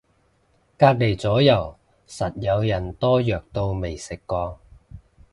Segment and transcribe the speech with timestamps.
[0.79, 4.59] 隔離咗右實有人多藥到未食過